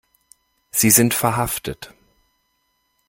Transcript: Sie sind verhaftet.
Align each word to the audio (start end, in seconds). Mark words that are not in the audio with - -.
Sie 0.71 0.89
sind 0.89 1.13
verhaftet. 1.13 1.93